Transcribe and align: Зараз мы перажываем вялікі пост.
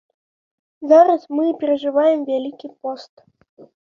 Зараз 0.91 1.21
мы 1.39 1.45
перажываем 1.63 2.19
вялікі 2.31 2.67
пост. 2.81 3.13